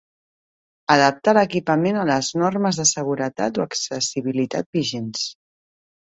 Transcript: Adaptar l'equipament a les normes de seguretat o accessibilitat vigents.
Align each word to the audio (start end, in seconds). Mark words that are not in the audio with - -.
Adaptar 0.93 1.35
l'equipament 1.37 1.99
a 2.05 2.05
les 2.11 2.31
normes 2.45 2.81
de 2.81 2.87
seguretat 2.93 3.61
o 3.61 3.67
accessibilitat 3.67 4.71
vigents. 4.81 5.29